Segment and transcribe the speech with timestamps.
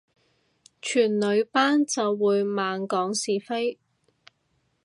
[0.81, 3.77] 全女班就會猛講是非